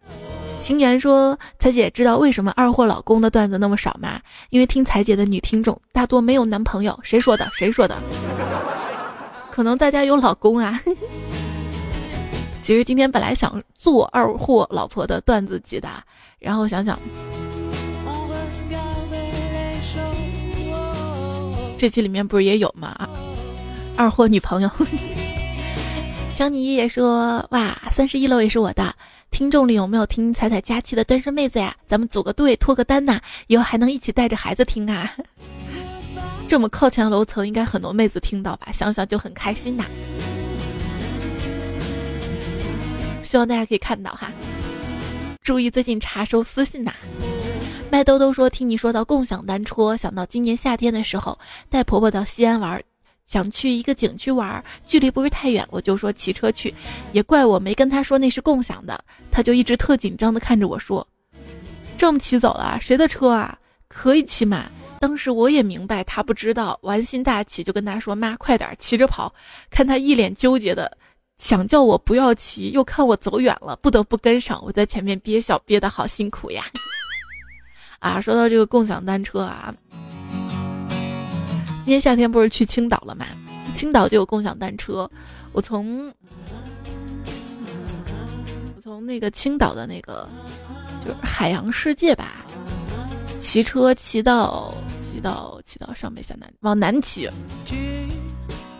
[0.62, 4.18] 星源说：“彩姐知道为什么二货老公的段子那么少吗？
[4.50, 6.98] 因为听彩姐的女听众大多没有男朋友。
[7.04, 7.46] 谁说的？
[7.54, 7.98] 谁说的？
[9.52, 10.80] 可能大家有老公啊。
[12.64, 15.90] 其实今天本来想做二货老婆的段子集的，
[16.40, 16.98] 然后想想，
[21.84, 22.96] 这期里面不是也有吗？”
[23.98, 24.72] 二货女朋友，
[26.34, 28.96] 江你爷爷说：“哇，三十一楼也是我的。
[29.32, 31.76] 听众里有没有听彩彩佳期的单身妹子呀？
[31.86, 35.14] 咱们组个队，脱个单呐，以后还能一起带着孩子听啊。
[36.48, 38.72] 这么靠前楼层，应该很多妹子听到吧？
[38.72, 39.84] 想想就很开心呐。
[43.22, 44.32] 希望大家可以看到哈，
[45.44, 46.94] 注意最近查收私信呐。
[48.04, 51.38] 兜兜说：听你说到共享单车，想到今年夏天的时候，
[51.70, 52.82] 带婆婆到西安玩。”
[53.26, 56.74] 想去一个景区玩，距离不是太远，我就说骑车去。
[57.14, 61.08] 也怪我没跟他说那是共享的，他就一直特紧张的看着我说
[61.98, 63.58] ：“这么骑走了，谁的车啊？
[63.88, 69.34] 可以骑吗？”当时我也明白他不知道，玩心大起，就跟他说：“妈，快点骑着跑。”
[69.72, 70.98] 看他一脸纠结的，
[71.38, 74.62] 想叫我不要骑，又看我走远了，不得不跟上。
[74.66, 76.66] 我在前面憋笑，憋得好辛苦呀。
[78.04, 79.74] 啊，说到这个共享单车啊。
[81.86, 83.26] 今年夏天不是去青岛了吗？
[83.76, 85.10] 青岛就有共享单车。
[85.54, 86.08] 我从
[88.76, 90.28] 我从那个青岛的那个
[91.02, 92.46] 就是海洋世界吧，
[93.40, 97.30] 骑车骑到骑到骑到上北下南，往南骑，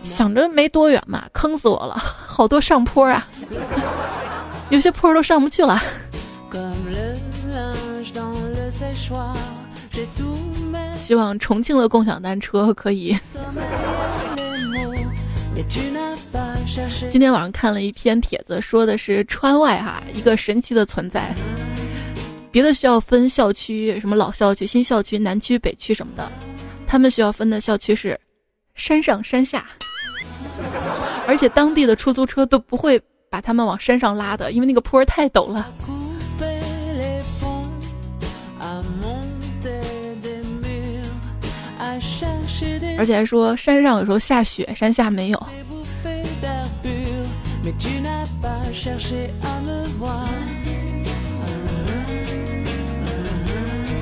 [0.02, 3.26] 想着没多远嘛，坑死我了，好多上坡啊，
[4.68, 5.80] 有些坡都上不去了。
[11.04, 13.14] 希望重庆的共享单车可以。
[17.10, 21.34] 今天晚上看了一篇帖子，说的是川外哈一个神奇的存在。
[22.50, 26.26] 别的学校分校区，什么老校区、新校区、南区、北区什么的，
[26.86, 28.18] 他们学校分的校区是
[28.74, 29.66] 山上山下，
[31.26, 32.98] 而且当地的出租车都不会
[33.30, 35.70] 把他们往山上拉的，因为那个坡太陡了。
[42.98, 45.46] 而且还说山上有时候下雪，山下没有。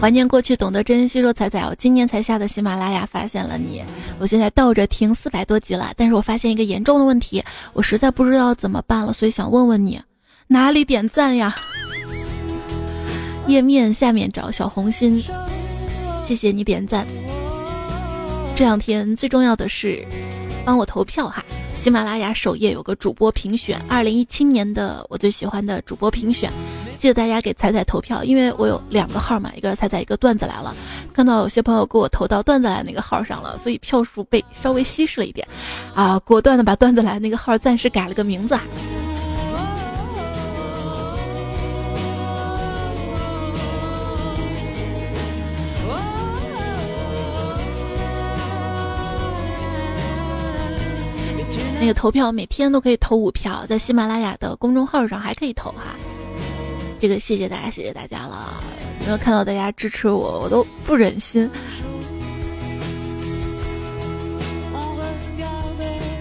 [0.00, 1.20] 怀念过去，懂得珍惜。
[1.20, 3.84] 说彩彩，我今年才下的喜马拉雅，发现了你。
[4.18, 10.00] 我现在倒着听四百多集了，但是我发现一个严重的问题，我实在不知道怎么办了，所以想问问你，
[10.48, 11.54] 哪里点赞呀？
[13.46, 15.22] 页面下面找小红心，
[16.24, 17.06] 谢谢你点赞。
[18.62, 20.06] 这两天最重要的是，
[20.64, 21.44] 帮我投票哈！
[21.74, 26.48] 喜马拉雅首页有个主播评选，二零一七年的我最喜欢的主播评选，
[26.96, 30.72] 记得大家给彩彩投票，因为我有两个号嘛，一个彩彩，一个段子来了。
[31.12, 35.44] 看到有些朋友给我投到段子来那个号上了，所以票数被稍微稀释了一点，
[35.92, 38.56] 啊，果断的把段子来那个号暂时改了个名字。
[51.82, 55.96] 那个投票每天都可以投五票，在喜马拉雅的公众号上还可以投哈。
[57.00, 58.62] 这个谢谢大家，谢谢大家了。
[59.04, 61.50] 没有看到大家支持我，我都不忍心。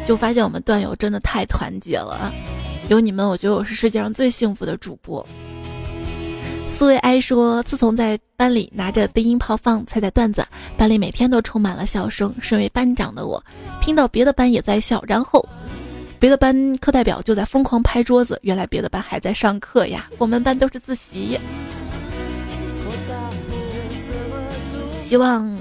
[0.08, 2.34] 就发现我们段友真的太团结了，
[2.90, 5.24] 有你们，我觉得我是世界上最幸福的主播。
[6.82, 10.44] 苏维埃说：“自从在班里拿着低音炮放彩彩段子，
[10.76, 12.34] 班里每天都充满了笑声。
[12.42, 13.44] 身为班长的我，
[13.84, 15.48] 听到别的班也在笑，然后
[16.18, 18.40] 别的班课代表就在疯狂拍桌子。
[18.42, 21.38] 原来别的班还在上课呀，我们班都是自习。
[25.00, 25.56] 希望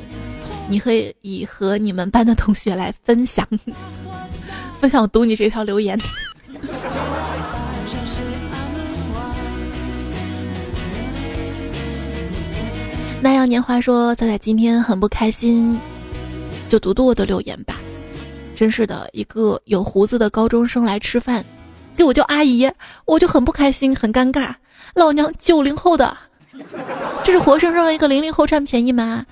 [0.71, 3.47] 你可以和你们班的同学来分享，
[4.81, 6.01] 分享读你这条留言。”
[13.23, 15.79] 那样年华说：“仔仔今天很不开心，
[16.71, 17.77] 就读读我的留言吧。
[18.55, 21.45] 真是的，一个有胡子的高中生来吃饭，
[21.95, 22.71] 给我叫阿姨，
[23.05, 24.55] 我就很不开心，很尴尬。
[24.95, 26.17] 老娘九零后的，
[27.23, 29.25] 这是活生生的一个零零后占便宜吗？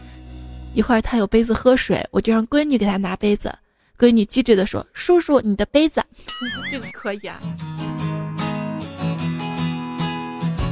[0.74, 3.50] 一会儿他有杯子喝水，我就让闺女给他拿杯子。
[3.98, 6.02] 闺女机智的说：叔叔，你的杯子，
[6.70, 7.40] 这个可以啊。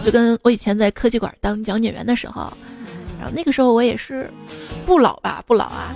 [0.05, 2.53] 就跟我以前在科技馆当讲解员的时候。”
[3.19, 4.31] 然后那个时候我也是
[4.85, 5.95] 不老吧，不老啊，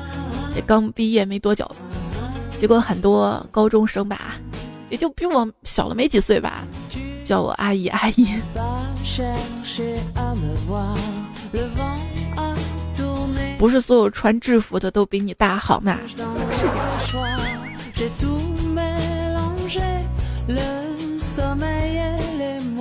[0.54, 1.70] 也刚毕业没多久，
[2.58, 4.36] 结果很多高中生吧，
[4.88, 6.66] 也就比我小了没几岁吧，
[7.24, 8.26] 叫我阿姨阿姨。
[13.58, 15.98] 不是所有穿制服的都比你大好吗？
[16.50, 18.08] 是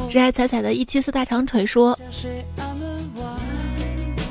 [0.09, 1.99] 挚爱彩彩的一七四大长腿说。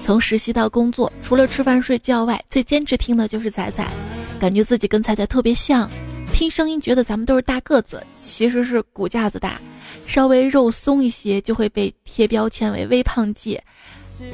[0.08, 3.92] 从实习到工作，除了吃饭睡觉外，最坚持听的就是彩彩，
[4.40, 5.86] 感觉自己跟彩彩特别像。
[6.32, 9.60] 听声音觉得咱们都是大个子，其实是骨架子大，
[10.06, 13.62] 稍微肉松一些就会被贴标签为微胖界。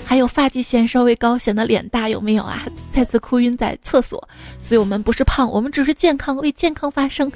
[0.05, 2.65] 还有发际线稍微高显得脸大，有没有啊？
[2.93, 4.29] 再次哭晕在厕所，
[4.63, 7.29] 所以我们不是胖，我们只是健康，为健康发声。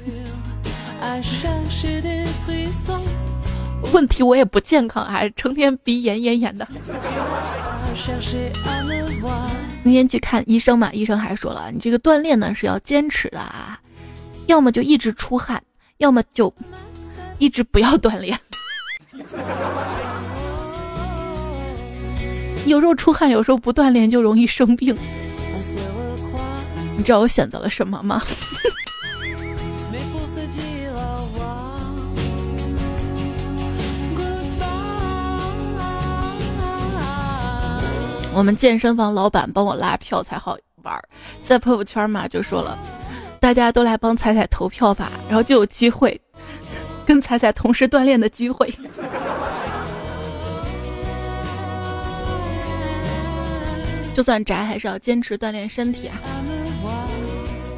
[3.91, 6.65] 问题我也不健康，还成天鼻炎炎炎的。
[9.83, 13.79] 那天去看医生嘛，医生还说了，你这个锻炼呢是要坚持的啊，
[14.47, 15.61] 要么就一直出汗，
[15.97, 16.53] 要么就
[17.37, 18.37] 一直不要锻炼。
[22.65, 24.95] 有时候出汗，有时候不锻炼就容易生病。
[26.97, 28.21] 你知道我选择了什么吗？
[38.39, 41.03] 我们健身房老板帮我拉票才好玩儿，
[41.43, 42.79] 在朋友圈嘛就说了，
[43.37, 46.17] 大家都来帮彩彩投票吧，然后就有机会
[47.05, 48.73] 跟彩彩同时锻炼的机会。
[54.15, 56.15] 就算宅，还是要坚持锻炼身体啊。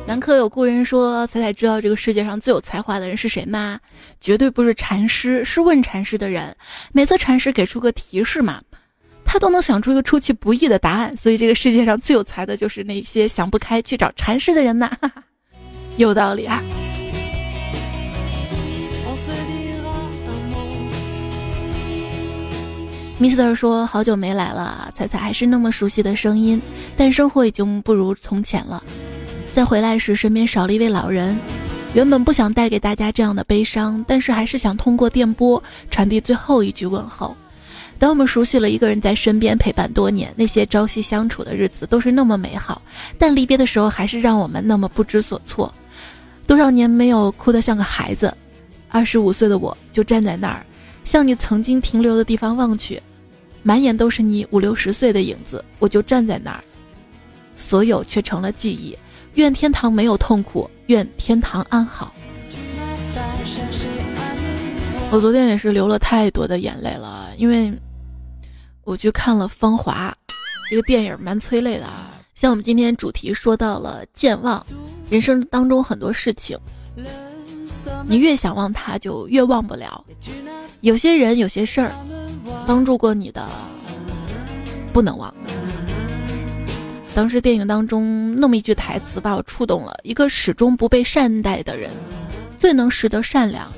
[0.05, 3.79] 南柯有故人说：“彩彩知道这个世界上最有才华的人是谁吗？
[4.19, 6.55] 绝对不是禅师，是问禅师的人。
[6.91, 8.61] 每次禅师给出个提示嘛，
[9.31, 11.15] 他都能想出一个出其不意的答案。
[11.15, 15.23] 所以这个世界上最有才的就是那些想不开去找禅师的人呐，哈 哈
[15.95, 16.61] 有道理啊。”
[23.21, 26.61] Mister 说：“好久没来了，彩彩还是那么熟悉的声音，
[26.97, 28.83] 但生活已经不如从前了。
[29.53, 31.39] 在回来时，身边少了一位老人。
[31.93, 37.33] 原本不想带给大家这样的悲伤，但是还是想通过电波传递最后一句问候。
[38.01, 42.81] 当我们熟悉了一个人在身边陪伴多年，那些朝夕相处的日子都是那么美好，
[43.15, 45.71] 但离别的时候还是让我们那么不知所措。
[46.47, 48.35] 多少年没有哭得像个孩子，
[48.89, 50.65] 二十五岁的我就站在那儿，
[51.03, 52.99] 向你曾经停留的地方望去。”
[53.61, 56.63] 满眼都是你五六十岁的影子，我就站在那儿，
[57.55, 58.97] 所有却成了记忆。
[59.35, 62.11] 愿天堂没有痛苦，愿天堂安好。
[65.11, 67.71] 我昨天也是流了太多的眼泪了，因为
[68.83, 70.15] 我去看了《芳华》，
[70.69, 72.11] 这个电影蛮催泪的啊。
[72.33, 74.65] 像我们今天主题说到了健忘，
[75.09, 76.57] 人生当中很多事情，
[78.05, 80.03] 你越想忘它，就越忘不了。
[80.81, 81.91] 有些人，有些事儿。
[82.65, 83.47] 帮助过你的，
[84.91, 85.33] 不能忘。
[87.13, 91.89] 当时电影当中那么一句台词把我触动了：一个始终不被善待的人，
[92.57, 93.71] 最能识得善良，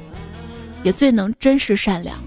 [0.83, 2.17] 也最能珍视善良。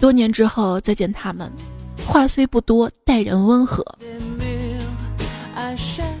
[0.00, 1.50] 多年之后再见他们，
[2.06, 3.84] 话虽不多，待人温和。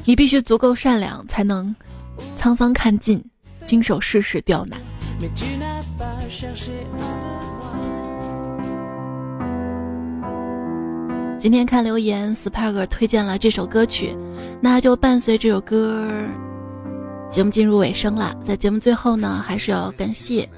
[0.04, 1.74] 你必须足够善良，才能
[2.38, 3.22] 沧桑看尽，
[3.64, 4.80] 经受世事刁难。
[11.38, 14.16] 今天看留言，Spark 推荐了这首歌曲，
[14.60, 16.08] 那就伴随这首歌，
[17.30, 18.34] 节目进入尾声了。
[18.44, 20.48] 在节目最后呢，还是要感谢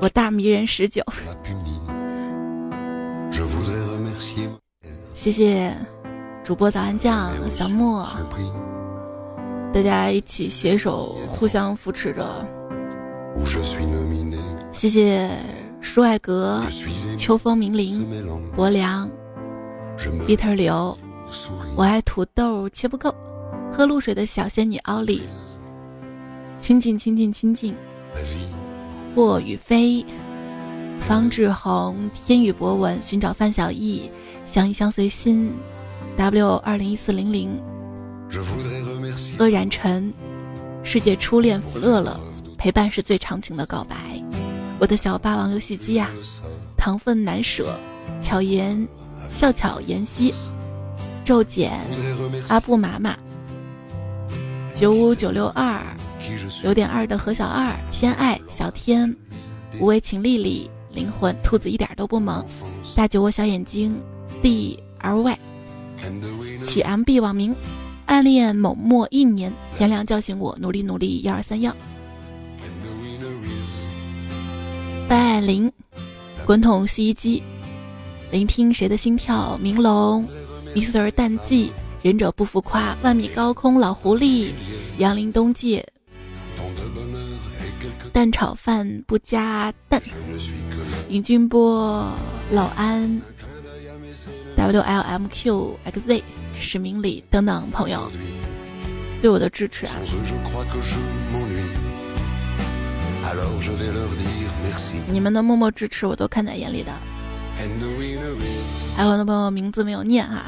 [0.00, 1.02] 我大迷人十九，
[5.14, 5.74] 谢谢
[6.44, 8.06] 主播早安酱小莫。
[9.72, 12.46] 大家一起携手，互相扶持着。
[14.72, 15.30] 谢谢
[15.80, 16.62] 舒爱格、
[17.16, 18.06] 秋风明灵、
[18.54, 19.08] 薄凉、
[20.26, 20.96] Peter 刘，
[21.74, 23.14] 我爱土豆切不够，
[23.72, 25.22] 喝露水的小仙女奥利，
[26.60, 27.74] 亲近亲近亲近，
[29.16, 30.04] 霍雨飞、
[31.00, 34.10] 方志宏、天宇博文、寻找范小艺、
[34.44, 35.50] 相依相随心、
[36.18, 37.58] W 二零一四零零。
[39.38, 40.12] 愕然尘，
[40.84, 42.14] 世界初恋福乐乐，
[42.58, 43.96] 陪伴是最长情的告白。
[44.78, 46.10] 我的小霸王游戏机呀，
[46.76, 47.74] 糖分难舍。
[48.20, 48.86] 巧言，
[49.30, 50.34] 笑巧言兮，
[51.24, 51.72] 骤减。
[52.48, 53.16] 阿布麻麻，
[54.74, 55.80] 九五九六二，
[56.62, 59.14] 有点二的何小二，偏爱小天，
[59.80, 62.44] 无为情丽丽，灵魂兔子一点都不萌。
[62.94, 64.00] 大酒窝小眼睛
[64.42, 65.38] ，D R Y，
[66.64, 67.54] 起 M B 网名。
[68.06, 71.74] 暗恋某末一年，天亮叫醒我，努力努力，幺二三幺。
[75.08, 75.70] 拜林，
[76.44, 77.42] 滚筒洗衣机，
[78.30, 79.58] 聆听谁的心跳？
[79.58, 80.24] 明龙
[80.74, 84.50] ，Mr 淡季，忍者不浮夸，万米高空老狐狸，
[84.98, 85.84] 杨林东界，
[88.16, 90.00] 蛋炒饭不加蛋，
[91.10, 92.10] 尹俊波，
[92.50, 93.20] 老安
[94.56, 96.24] ，W L M Q X Z。
[96.54, 98.10] 史明礼等等朋友
[99.20, 99.92] 对我的支持啊！
[105.06, 106.90] 你们的默默支持我都看在眼里的。
[108.96, 110.46] 还有很多朋友名字没有念哈，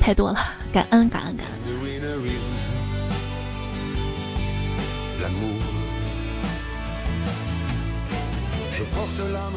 [0.00, 0.38] 太多了，
[0.72, 1.75] 感恩感恩感恩。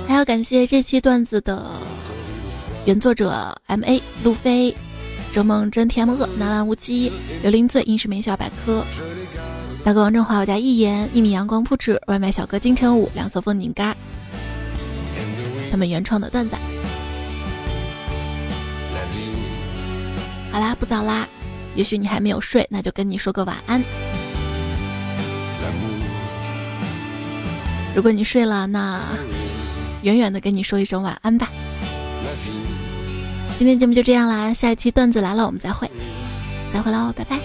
[0.07, 1.65] 还要感谢这期段子的。
[2.85, 4.75] 原作者 M A 路飞，
[5.31, 7.11] 周梦真 T M 恶南兰无羁
[7.41, 8.83] 刘林醉英式名校百科
[9.83, 13.95] 大哥王振华我家一言一米阳光铺纸外卖小哥金城武两侧风景嘎
[15.69, 16.55] 他们原创的段子。
[20.51, 21.27] 好啦，不早啦，
[21.75, 23.83] 也许你还没有睡，那就跟你说个晚安。
[27.99, 29.01] 如果你睡了，那
[30.03, 31.49] 远远的跟你说一声晚安吧。
[33.57, 35.91] 今天节目就这样啦，下一期段子来了，我们再会，
[36.73, 37.37] 再会喽，拜拜。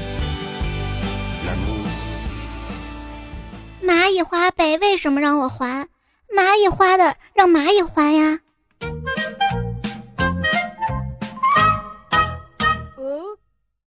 [3.83, 5.89] 蚂蚁花呗为什么让我还？
[6.33, 8.39] 蚂蚁花的让蚂蚁还呀。